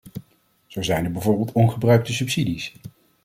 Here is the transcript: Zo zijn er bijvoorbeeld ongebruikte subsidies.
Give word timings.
Zo 0.67 0.81
zijn 0.81 1.05
er 1.05 1.11
bijvoorbeeld 1.11 1.51
ongebruikte 1.51 2.13
subsidies. 2.13 2.73